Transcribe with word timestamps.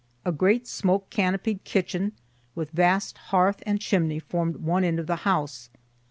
A 0.25 0.31
great 0.31 0.65
smoke 0.65 1.11
canopied 1.11 1.63
kitchen, 1.63 2.13
with 2.55 2.71
vast 2.71 3.19
hearth 3.29 3.61
and 3.67 3.79
chimney, 3.79 4.17
form'd 4.17 4.55
one 4.63 4.83
end 4.83 4.97
of 4.97 5.05
the 5.05 5.17
house. 5.29 5.69